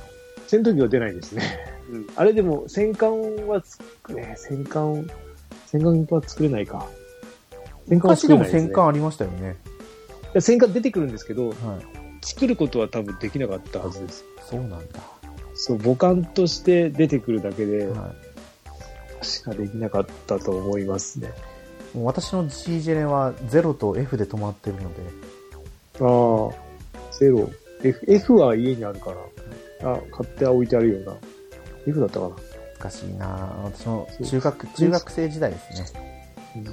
[0.49, 1.43] 戦闘機は出ないですね。
[1.93, 2.07] うん。
[2.17, 3.13] あれでも、戦艦
[3.47, 5.09] は作れ、戦艦、
[5.67, 6.87] 戦艦は作れないか。
[7.89, 8.45] 昔でも。
[8.45, 9.57] 戦艦ありましたよね。
[10.39, 11.57] 戦艦出てくるんですけど、はい。
[12.23, 14.25] 作ることは多分できなかったはずです。
[14.49, 15.01] そうなんだ。
[15.55, 18.15] そう、母艦として出てくるだけで、は
[19.21, 21.31] 確かできなかったと思いますね。
[21.95, 21.99] い。
[21.99, 25.03] もう私の G ジェネは0と F で止まってるので、
[26.01, 27.51] ああ、ゼロ。
[27.83, 29.13] F、F は家にあるか
[29.83, 29.93] な。
[29.93, 31.17] あ、買って置いてあるような。
[31.87, 32.37] F だったかな。
[32.81, 36.31] 難しいなぁ私のそう中学、中学生時代ですね。
[36.57, 36.71] うんあ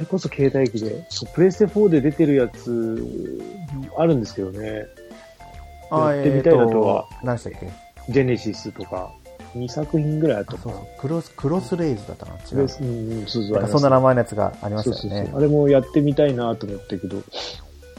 [0.00, 3.02] れこそ携帯機で、そうプレステ4で出てるやつ、
[3.96, 4.86] あるんですけどね。
[5.90, 8.12] あ、やってみたいなとはえーと何でしたっけ？
[8.12, 9.12] ジェネシスとか、
[9.54, 10.82] 2作品ぐらいあったあ、そうそう。
[11.00, 12.32] クロス、クロスレイズだったな。
[12.34, 13.68] 違ううんうん、そうそう。
[13.68, 15.10] そんな名前のやつがありましそうそうそう。
[15.10, 15.40] たよねあ。
[15.40, 17.22] れもやってみたいなと思ったけど、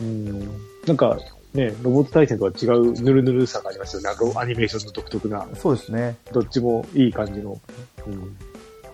[0.01, 0.39] うん。
[0.85, 1.17] なんか、
[1.53, 4.09] ね、ロボット対戦とは違うヌルヌルさがありますよね。
[4.19, 6.15] ロアニメーションの独特な、そうですね。
[6.31, 7.59] どっちもいい感じの。
[8.05, 8.37] うん。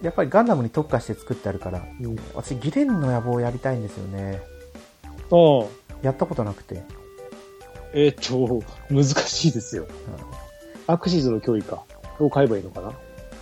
[0.01, 4.41] やっぱりガンダムに特化して作ってあるから、うん、私、ギレンの野望をやりたいんですよね。
[5.31, 5.67] ああ、
[6.01, 6.83] やったことなくて。
[7.93, 9.87] えっ、と、難しいですよ。
[10.87, 11.83] アクシズの脅威か。
[12.19, 12.93] を買えばいいのかな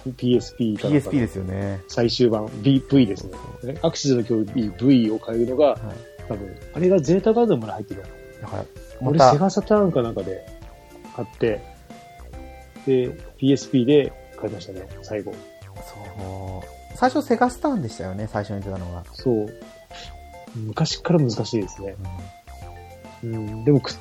[0.08, 1.82] ?PSP かな PSP ですよね。
[1.88, 3.34] 最終版、B、V ですね。
[3.64, 5.80] ねアクシズの脅威 V を買えるのが、はい。
[6.28, 8.04] 多分、あれがゼータガンダムまで入ってる
[8.42, 8.66] だから、
[9.02, 10.46] ま俺、たセ、ガサターンかなんかで
[11.16, 11.62] 買って、
[12.86, 15.34] で、PSP で買いましたね、最後。
[15.84, 16.96] そう。
[16.98, 19.04] 最初セガスターンでしたよね、最初に出たのが。
[19.14, 19.50] そう。
[20.56, 21.96] 昔から難しいですね。
[23.24, 23.94] うん、でもく、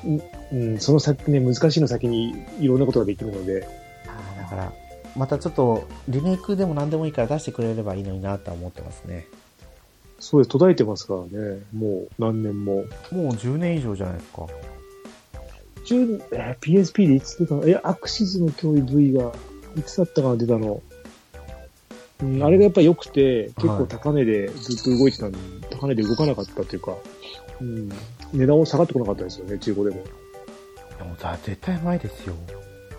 [0.51, 3.67] うん、その先ね、難しいの先にいろんなことができるので、
[4.05, 4.73] あーだから、
[5.15, 9.25] またちょっと、リメイクでも何でもいいから出してくれればいいのになとは思ってますね。
[10.19, 12.75] そうです、途絶えてますからね、もう何年も。
[12.75, 12.85] もう
[13.29, 14.45] 10年以上じゃないですか。
[15.85, 17.67] 10えー PSP でいつ出たの？
[17.67, 19.33] え、アクシズの脅威 V が、
[19.77, 20.81] いつだったかな、出たの？
[22.21, 25.37] うん、あれがやっぱ良くて、結構高値でずっと動いてたんで、
[25.71, 26.95] 高値で動かなかったっていうか、
[27.61, 27.89] うん、
[28.33, 30.03] 値段を下がってこなかったですよね、中古でも。
[30.03, 30.05] い
[30.99, 32.35] やもうだ絶対前ですよ。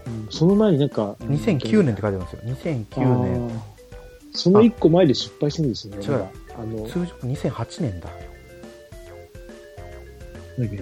[0.07, 2.43] うん、その前になんか、2009年って書いてますよ。
[2.45, 3.63] 2009年。
[4.33, 6.31] その一個前で失敗してるんですよね。
[6.59, 8.09] あの、通常2008年だ。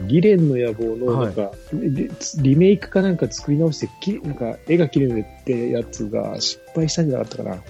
[0.07, 2.11] ギレンの野望の、はないんか、リ
[2.43, 7.63] リメイクかなんか作り直して、きなんか、絵が綺麗にってやつが失敗したんじゃなかったかな。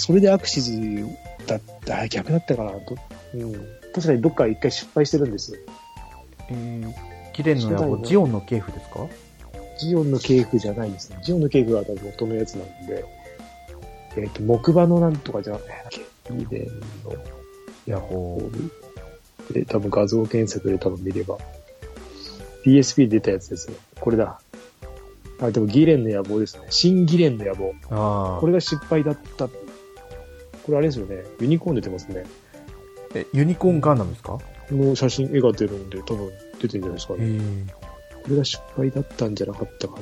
[0.00, 1.06] それでアクシズ
[1.46, 2.96] だった、あ逆だったかなと。
[3.34, 3.52] うん。
[3.94, 5.58] 確かにどっか一回失敗してるんですよ。
[6.48, 6.92] えー、
[7.34, 9.06] ギレンの野望、ジオンの系譜ですか？
[9.78, 11.18] ジオンの系譜じゃないですね。
[11.22, 13.04] ジオンの系譜は多分元のやつなんで、
[14.16, 15.62] えっ、と、木馬のなんとかじゃない
[16.30, 18.40] ギレンの野望
[19.52, 21.36] で、多分画像検索で多分見れば。
[22.64, 23.76] PSP で出たやつですね。
[24.00, 24.40] これだ。
[25.40, 26.66] あ、でもギレンの野望ですね。
[26.70, 27.74] 新ギレンの野望。
[27.90, 29.48] ああこれが失敗だった。
[30.70, 31.24] これあれですよね。
[31.40, 32.24] ユニコーン出てますね。
[33.14, 34.38] え、ユニコーンガンダムですか？
[34.38, 34.42] こ
[34.76, 36.30] の写真、絵が出るんで、多分
[36.60, 37.38] 出てるんじゃないですかへね。
[37.68, 37.72] え。
[38.22, 40.00] これが失敗だったんじゃなかったかな。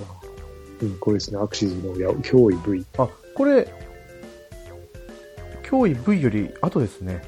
[0.83, 1.39] うん、これですね。
[1.41, 2.85] アクシズのや脅威 V。
[2.99, 3.67] あ、これ、
[5.63, 7.23] 脅威 V より後ですね。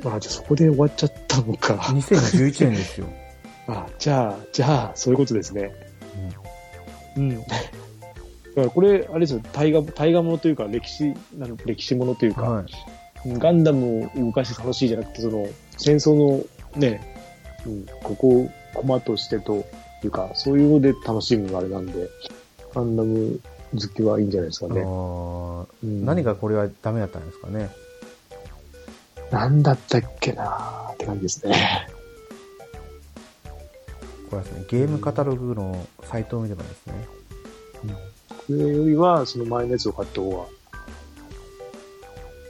[0.00, 1.74] あ、じゃあそこで終わっちゃったのか。
[1.74, 3.06] 2011年ですよ。
[3.68, 5.72] あ、じゃあ、じゃあ、そういうことですね。
[7.16, 7.44] うん。
[8.58, 12.64] だからこれ、あれですよ、大河、大河ものというか、歴史、なん歴史ものというか、はい。
[13.38, 16.44] ガンダムを動かして楽しいじゃなくて、その、戦争の
[16.76, 17.16] ね、
[17.66, 19.64] うん、ここをコマとしてと
[20.02, 22.08] いうか、そういうので楽しむのがあれなんで、
[22.74, 23.40] ガンダム
[23.74, 24.80] 好きはいいんじゃないですかあね。
[24.80, 27.70] ーうん何がこれはダメだったんですかね？
[29.30, 31.88] なんだったっけなーって感じですね。
[34.30, 36.94] これはですね、ゲームカタログのサイトを見ればですね、
[37.80, 37.94] これ
[38.56, 40.36] よりは、その前のやつを買った方が、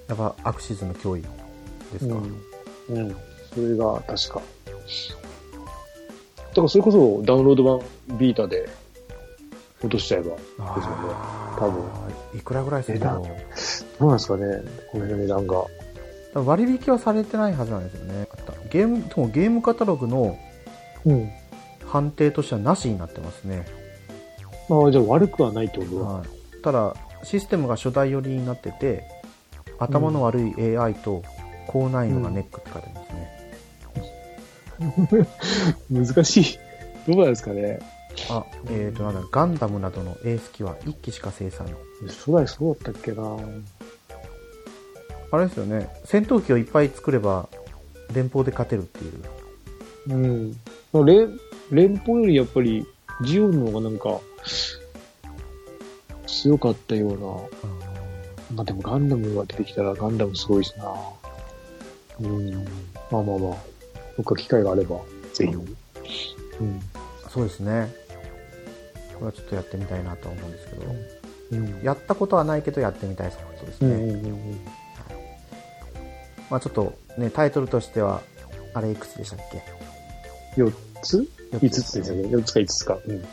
[0.08, 1.28] やっぱアクシズの脅威で
[1.98, 2.14] すか？
[2.90, 2.96] うん。
[2.96, 3.16] うん。
[3.54, 4.40] それが確か。
[6.50, 8.68] だからそれこそダウンロード版ビータで
[9.80, 10.36] 落としちゃえば。
[10.58, 11.82] あー多分
[12.38, 13.24] いくらぐらいするんだろう。
[13.98, 14.62] どうなんですかね？
[14.92, 15.64] この辺の値段が。
[16.34, 18.28] 割引はされてないはずなんですよね。
[18.70, 20.38] ゲーム、でもゲームカタログの
[21.04, 21.30] うん。
[21.86, 23.66] 判定としてはなしになってますね。
[24.68, 26.04] まあじゃあ悪くはないってことだ。
[26.04, 26.28] はい。
[26.62, 29.04] ただ、システムが初代寄りになってて、
[29.78, 31.22] 頭の悪い AI と
[31.66, 33.38] 高難易度がネックって書いてありますね。
[35.90, 36.58] 難しい。
[37.06, 37.78] どうなんですかね
[38.28, 41.68] あ、えっ、と、なんだ、ガンダムなどのエース機は1機しか生産。
[42.06, 43.36] 初代そうだったっけな
[45.30, 47.48] あれですよね、戦闘機をいっぱい作れば、
[48.12, 49.22] 連邦で勝てるっていう。
[50.08, 50.56] うん。
[50.92, 51.38] まあ連、
[51.70, 52.86] 連邦よりやっぱり、
[53.24, 54.20] ジオンの方がなんか、
[56.26, 57.10] 強かったよう
[58.52, 58.56] な。
[58.56, 60.94] まあでもガンダムが出てきたらガンダムすごいしな。
[62.20, 62.52] うん。
[63.10, 63.56] まあまあまあ。
[64.16, 65.00] どっか機会があれば、
[65.32, 65.52] ぜひ。
[65.52, 66.80] うん。
[67.28, 67.92] そうですね。
[69.14, 70.94] これはちょっとやってみたいなと思うんですけど、
[71.52, 71.82] うん。
[71.82, 73.94] やったことはないけどやってみたいソフトですね。
[73.94, 74.60] うんうんうん
[76.50, 78.22] まあちょっとね、タイトルとしては、
[78.72, 79.62] あれいくつでしたっけ
[80.62, 80.72] ？4
[81.02, 81.28] つ？
[81.52, 82.22] 四 ?5 つですよね。
[82.28, 82.98] 4つか5つか。
[83.06, 83.24] うん。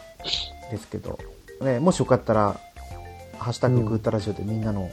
[0.71, 1.19] ですけど、
[1.62, 2.60] ね、もしよかったら、
[3.38, 4.89] ハッシュタググータラジオでみんなの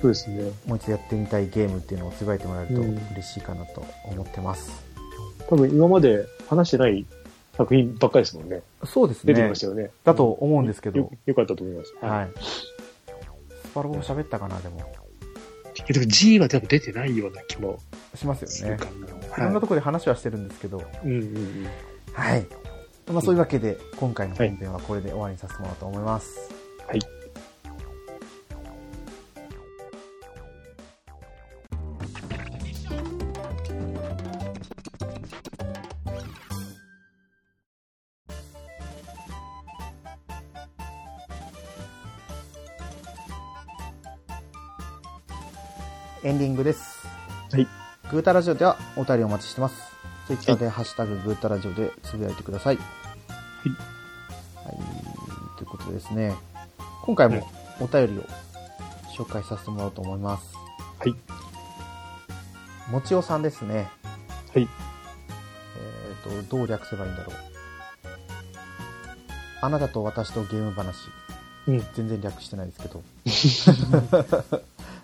[0.00, 0.50] そうですね。
[0.66, 4.84] もう一度やってみたいゲームっていうのをつぶやいてもらえるとうん嬉しいかなと思ってます。
[5.48, 7.06] 多分今まで話してない
[7.56, 8.60] 作品ばっかりですもんね。
[8.84, 9.60] そうですね出てきまし。
[9.60, 9.90] たよね。
[10.04, 11.94] だと思うんですけどよ、よかったと思います。
[12.02, 12.30] はい。
[12.38, 14.80] スパロボ喋ったかな、でも。
[15.88, 15.92] い。
[15.92, 17.78] でも G は多分出てないような気も
[18.14, 18.76] しますよね。
[18.76, 19.44] いな。
[19.44, 21.66] ろんなところで話はしてるんですけど、うんうんうん。
[22.12, 22.46] はい。
[23.12, 26.50] まあそういうわけで、今回の本編はこれで終わりにさせてもらおうと思います。
[26.86, 27.00] はい。
[46.24, 47.06] エンディングです。
[47.52, 47.68] はい。
[48.10, 49.93] グータラジオではお便りお待ちしてます。
[50.26, 52.76] ツイッターでハッシュタググータラジオでつぶやいてください。
[52.76, 52.86] はい。
[54.66, 54.76] はい。
[55.58, 56.34] ということでですね、
[57.02, 57.46] 今回も
[57.78, 58.24] お便りを
[59.14, 60.54] 紹介させてもらおうと思います。
[60.98, 61.14] はい。
[62.90, 63.88] もちおさんですね。
[64.54, 64.68] はい。
[66.26, 67.34] えと、どう略せばいいんだろう。
[69.60, 71.08] あなたと私とゲーム話。
[71.66, 71.86] うん。
[71.94, 73.02] 全然略してないですけど。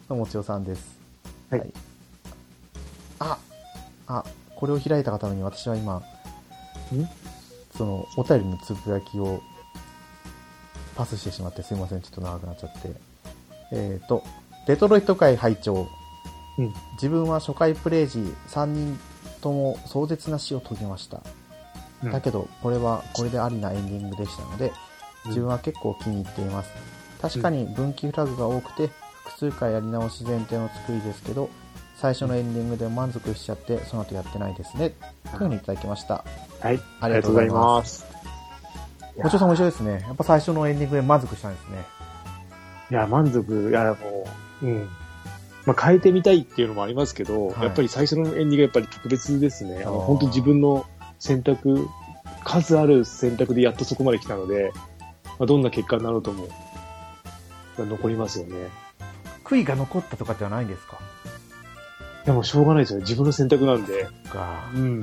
[0.09, 0.99] の もちおさんです。
[1.51, 1.73] はい
[3.19, 3.39] あ、
[4.07, 4.25] あ、
[4.61, 6.03] これを開いた方に私は今、ん？
[7.77, 9.41] その、お便りのつぶやきを
[10.97, 12.03] パスしてしまってすいません。
[12.03, 12.93] ちょっと長くなっちゃって。
[13.73, 14.23] えっ、と、
[14.67, 15.89] デトロイト界拝聴
[16.59, 16.75] うん。
[16.95, 18.19] 自分は初回プレイ時
[18.49, 18.99] 3人
[19.41, 21.23] とも壮絶な死を遂げました。
[22.03, 24.73] うんだけど、これはこれでありなエンディングでしたので、うん
[25.27, 26.71] 自分は結構気に入っています。
[27.21, 28.91] 確かに分岐フラグが多くて、
[29.25, 31.51] 複数回やり直し前提の作りですけど、
[32.01, 34.91] 最初のエンディングで満足しちゃって、その後やってないですね。
[35.25, 36.25] というふうにいただきました。
[36.61, 36.81] はい。
[37.01, 38.07] ありがとうございます
[39.17, 40.01] いやもちろさんも一緒ですね。
[40.07, 41.85] やっぱ最初のエンディングで満足したんですね。
[42.91, 44.25] いや、満足、いや、も
[44.63, 44.89] う、うん。
[45.67, 49.83] まあ、変えてみたいっていうのもありますけど、はいやっぱり最初のエンディングがやっぱり特別ですね。
[49.83, 50.87] あの、本当自分の
[51.19, 51.87] 選択、
[52.45, 54.73] 数ある選択でやっとそこまで来たので、
[55.39, 56.49] まあ、どんな結果になろうとも、
[57.77, 58.55] まあ残りますよね。
[59.45, 60.99] 悔いが残ったとかではないんですか？
[62.25, 63.05] でもしょうがないですよね。
[63.05, 65.01] 自分の選択なんで、かうん。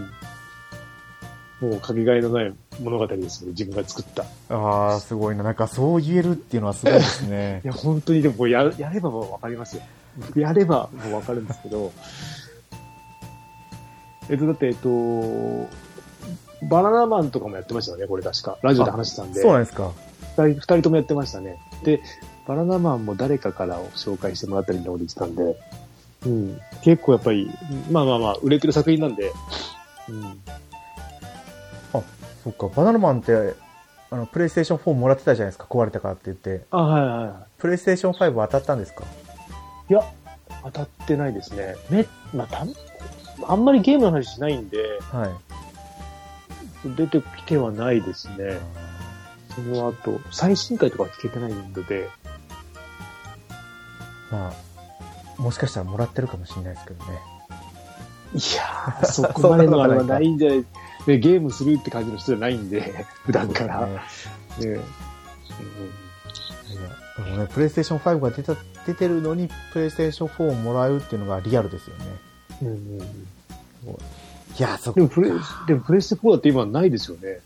[1.60, 3.52] もうかけがえのない物語ですよね。
[3.54, 4.24] 自分が作った。
[4.24, 5.44] いああ、すごいな。
[5.44, 7.62] なんかそう言えるっていうのはすごいですね。
[7.66, 9.82] や、本当にでもこれや、やればもうわかりますよ。
[10.36, 11.92] やればもうわかるんですけど、
[14.30, 14.90] えっと、だって、えっと、
[16.70, 18.58] バナナマンとかもやってましたよね、これ確か。
[18.62, 19.42] ラジオで話してたんで。
[19.42, 19.92] そうなんですか。
[20.38, 21.58] 二人二人ともやってましたね。
[21.84, 22.02] で、
[22.48, 25.56] バナナマンも誰かからを紹介してもらったりのこと言ってたんで、
[26.26, 26.60] うん。
[26.82, 27.50] 結構やっぱり、
[27.92, 29.32] まあまあまあ、売れてる作品なんで、
[30.10, 30.26] うん。
[31.94, 32.02] あ、
[32.44, 32.68] そっか。
[32.76, 33.56] バナナマンって、
[34.10, 35.66] あの、プレイステーション4もらってたじゃないですか。
[35.70, 36.66] 壊れたからって言って。
[36.72, 37.34] あ、はいはいはい。
[37.58, 39.04] プレイステーション5当たったんですか？
[39.90, 40.02] いや、
[40.64, 41.76] 当たってないですね。
[41.90, 42.74] め、まあ、たん
[43.48, 44.78] あんまりゲームの話しないんで、
[45.12, 45.28] は
[46.86, 46.90] い。
[46.96, 48.60] 出てきてはないですね。
[49.56, 52.10] その後、最新回とかは聞けてないので、
[54.32, 54.54] まあ、
[55.38, 57.20] もしかしたらもらってるかもしれないですけどね。
[58.34, 60.66] いやー、 そこまでのあれはないんじゃない
[61.06, 63.88] でゲームするって感じの人じゃないんで、 普段から。
[63.88, 64.00] ねね
[64.70, 64.82] いや
[67.26, 72.06] でもね、プレイステーション5が出た出てるのに、プレイステーション4をもらうっていうのがリアルですよね。
[72.62, 73.00] うんうん
[74.60, 75.32] いや、そでもプレ、
[75.68, 77.40] でもプレステ4だって今ないですよね。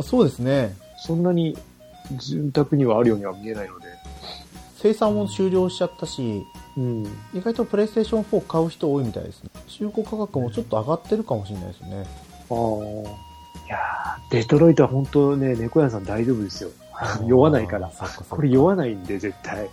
[0.00, 0.76] そうですね。
[0.96, 1.58] そんなに
[2.12, 3.86] 住宅にはあるようには見えないので。
[4.76, 6.44] 生産も終了しちゃったし、
[6.76, 7.04] うん。
[7.34, 9.50] 意外とプレイステーション4買う人多いみたいですね。
[9.66, 12.06] 中古価格もちょっと上がってるかもしれないですよね。
[12.50, 13.32] ああ。
[13.66, 16.70] いやーデトロイトは本当ね、猫屋さん大丈夫ですよ。
[17.26, 17.90] 酔わないから
[18.28, 19.68] これ酔わないんで、絶対。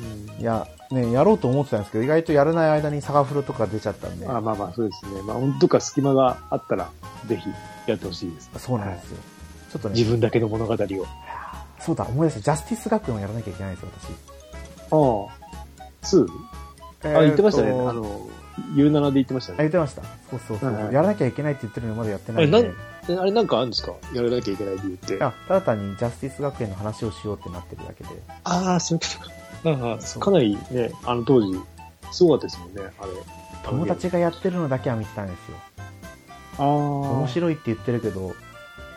[0.00, 4.26] うんいや、ね、やろうと思ってたんですけど、意外とやらない間にサガフロとか出ちゃったんで。
[4.26, 5.22] あまあまあ、そうですね。
[5.22, 6.90] まあ、本当か隙間があったら、
[7.26, 7.48] ぜひ
[7.86, 8.50] やってほしいです。
[8.58, 9.18] そうなんですよ。
[9.72, 10.76] ちょっとね、自分だけの物語を。
[11.78, 12.56] そうだ、思い出した。
[12.56, 13.90] ジャスティス学園をやらなきゃいけないんですよ、
[14.90, 15.39] ああ。
[16.02, 16.26] 2?
[17.00, 17.14] 私。
[17.16, 17.70] あ、言ってましたね。
[17.70, 18.28] あの、
[18.74, 19.58] U7 で言ってましたあ、ね。
[19.64, 20.02] 言ってました。
[20.02, 20.72] そうそうそう。
[20.92, 22.74] やらなきゃいけないって言ってるのにまだやってないんあれで。
[23.08, 23.94] えあれなんかあるんですか？
[24.14, 25.16] やらなきゃいけない理由って。
[25.16, 28.10] いや、ただ単にジャスティス学園の話をしようってなってるだけで。
[28.44, 29.90] ああ、そういうことか。
[29.90, 31.58] ああそうかなりね、あの当時、
[32.12, 33.10] すごかったですもんね、あれ。
[33.64, 35.56] 友達がやってるのだけは見てたんですよ。
[36.58, 36.66] ああ。
[36.66, 38.34] 面白いって言ってるけど、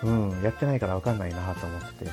[0.03, 2.05] うん、やってないから分かんないなと思って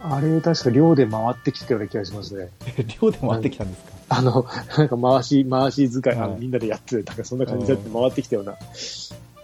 [0.00, 2.50] あれ、確か寮で回ってきてたような気がしますね。
[2.76, 2.84] て。
[3.00, 3.92] 寮でも会ってきたんですか？
[4.10, 8.54] あの、なんか回し、回し使い、あのはいみんなでやってる、なんかそんな感じだって回ってきたような、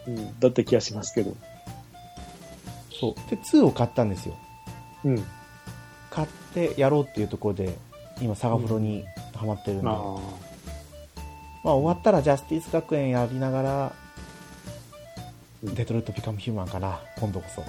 [0.06, 1.34] うん、だった気がしますけど。
[2.98, 3.14] そう。
[3.30, 4.34] で、2を買ったんですよ。
[5.04, 5.24] うん。
[6.10, 7.76] 買ってやろうっていうところで、
[8.20, 13.92] 今、サガフロにハマってるんで、ままあ、あ、終わったらジャスティス学園やりながら、
[15.62, 17.64] うんデトロイト・ピカム・ヒューマンかな、今度こそ。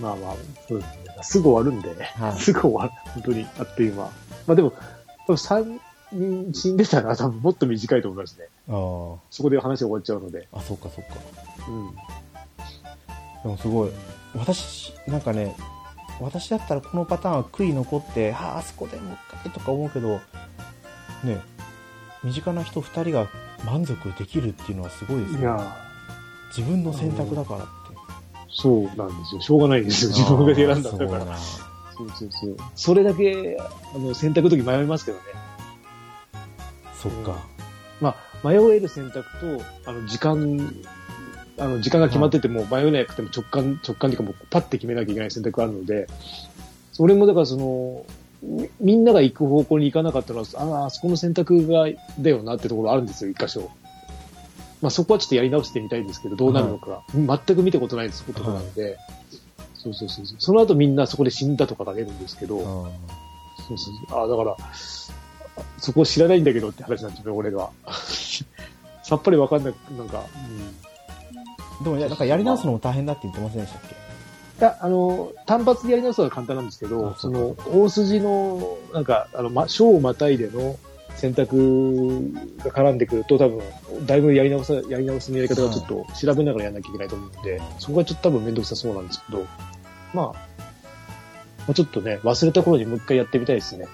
[0.00, 0.34] まあまあ、
[0.68, 1.04] そうですね。
[1.22, 2.90] すぐ終わるんで、はいすぐ終わる。
[3.12, 4.04] 本当に、あっという間。
[4.46, 4.72] まあでも、
[5.26, 5.80] 多分3
[6.12, 8.46] 人死んでたら多分もっと短いと思いますね。
[8.68, 8.70] あ
[9.30, 10.48] そこで話終わっちゃうので。
[10.52, 11.20] あ、あ、そうかそうか。
[11.68, 11.94] うん。
[13.42, 13.90] でもすごい、
[14.34, 15.54] 私、なんかね、
[16.20, 20.20] 私だったらこのパターンは悔い残って、ああ、あそこでもう一回とか思うけど、
[21.24, 21.40] ね、
[22.24, 23.28] 身近な人2人が
[23.64, 25.40] 満足できるっていうのはすごいですね。
[25.40, 25.76] いや
[26.56, 27.77] 自分の選択だからって。
[28.50, 29.40] そうなんですよ。
[29.40, 30.10] しょうがないですよ。
[30.12, 31.36] 自分が選んだんだから。
[31.36, 32.56] そうそうそう。
[32.74, 33.56] それだけ、
[33.94, 35.24] あの、選択の時迷いますけどね。
[36.94, 37.36] そっか。
[38.00, 40.74] まあ、迷える選択と、あの、時間、
[41.58, 46.06] あの、時間が決まってても迷えなくても直感、直感っていうかもうパッて決めなきゃいけない選択があるので、
[46.92, 48.06] それもだからその、
[48.42, 51.88] みみんなが行く方向に行かなかったのは、ああ、あそこの選択が、
[52.20, 53.68] だよなってところあるんですよ、一箇所。
[54.80, 58.96] まあそこはちょっとやり直してみたいですけど、どうなるのか、全く見たことないことなので、
[59.74, 60.36] そうそうそうそう。
[60.38, 62.62] その後みんなそこで死んだとかが出るんですけど、あ
[63.68, 64.24] そうそうそう。
[64.24, 64.56] あだから、
[65.78, 67.70] そこ知らないんだけどって話なんですよ、俺が。
[69.02, 70.76] さっぱりわかんなく、なんか、うん。
[71.80, 73.94] ーでも、なんかやり直すのも大変だって言ってませんでしたっけ？
[74.60, 80.76] いや、あの、単発でやり直すのは簡単なんですけどあ、その、大筋の、なんか、あの、ま、章をまたいでの
[81.18, 83.60] 選択が絡んでくると、多分、
[84.06, 89.44] だいぶやり直さ、やり直すのやり方がちょっと調べながらやらなきゃいけないと思うんで、そこがちょっと多分めんどくさそうなんですけど、
[90.14, 90.34] まあ、ま
[91.70, 93.86] あ、ちょっとね、忘れた頃にもう一回やってみたいですね。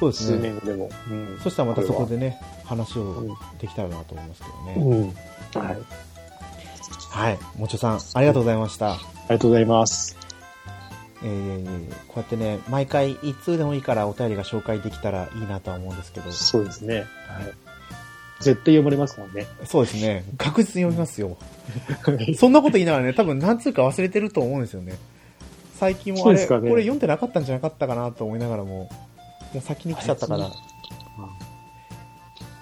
[0.00, 0.38] そうですね。
[0.38, 0.90] 年後でも。
[1.10, 1.38] うん。
[1.42, 3.28] そしたらまたそこでね、話をうん
[3.58, 5.14] できたらなと思いますけどね。
[5.54, 5.62] うん。
[5.62, 5.78] はい。
[7.10, 7.38] はい。
[7.56, 8.92] もちょさん、ありがとうございました。
[8.92, 8.98] あ
[9.28, 10.19] りがとうございます。
[11.22, 16.96] えー、こうやってね、毎回一通でもいいからお便りが紹介できたらいいなとは思うんですけど、そうですね。
[16.96, 17.06] はい。
[18.40, 19.46] 絶対読まれますもんね。
[19.64, 21.36] そうですね、確実に読みますよ。
[22.36, 24.96] そんなこと言いながらね、多分何通か忘れてると思うんですよね。
[25.78, 28.90] 最近もあれ、ねこれ読んでなかったんじゃなかったかなと思いながらも、
[29.60, 30.50] 先に来ちゃったから、あい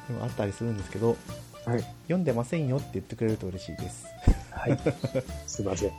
[0.09, 1.17] でもあったりするんですけど、
[1.65, 1.81] はい。
[2.05, 4.07] 読んでませんよって言ってくれると嬉しいです。
[4.51, 4.79] はい。
[5.47, 5.89] すいません。
[5.91, 5.99] はい。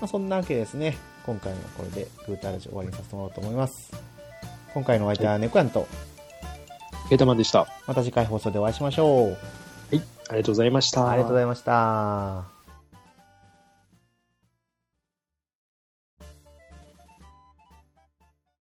[0.00, 3.92] まあ、そんなわけでですね、今回はこれでグータラジオ終わりにさせてもらおうと思います。
[4.74, 5.86] 今回のお相手は猫やんと、
[7.08, 7.66] ケータマンでした。
[7.86, 9.36] また次回放送でお会いしましょう。
[10.28, 11.08] ありがとうございました。
[11.08, 12.61] ありがとうございました。